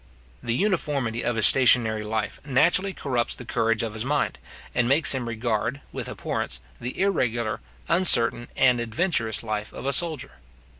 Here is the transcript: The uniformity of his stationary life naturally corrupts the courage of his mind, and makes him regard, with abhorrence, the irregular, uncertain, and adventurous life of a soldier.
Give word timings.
The 0.41 0.55
uniformity 0.55 1.23
of 1.23 1.35
his 1.35 1.45
stationary 1.45 2.01
life 2.03 2.39
naturally 2.43 2.91
corrupts 2.91 3.35
the 3.35 3.45
courage 3.45 3.83
of 3.83 3.93
his 3.93 4.03
mind, 4.03 4.39
and 4.73 4.89
makes 4.89 5.11
him 5.13 5.29
regard, 5.29 5.79
with 5.91 6.09
abhorrence, 6.09 6.59
the 6.79 6.99
irregular, 6.99 7.61
uncertain, 7.87 8.47
and 8.57 8.79
adventurous 8.79 9.43
life 9.43 9.71
of 9.71 9.85
a 9.85 9.93
soldier. 9.93 10.37